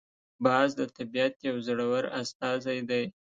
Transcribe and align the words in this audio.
باز 0.43 0.69
د 0.79 0.81
طبیعت 0.97 1.33
یو 1.47 1.55
زړور 1.67 2.03
استازی 2.21 2.79
دی 2.89 3.03